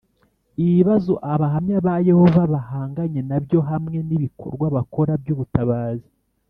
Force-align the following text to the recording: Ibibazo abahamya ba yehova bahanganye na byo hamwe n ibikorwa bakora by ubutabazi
Ibibazo 0.63 1.13
abahamya 1.33 1.77
ba 1.85 1.95
yehova 2.09 2.43
bahanganye 2.53 3.21
na 3.29 3.37
byo 3.43 3.59
hamwe 3.69 3.97
n 4.07 4.09
ibikorwa 4.17 4.65
bakora 4.75 5.11
by 5.21 5.29
ubutabazi 5.35 6.09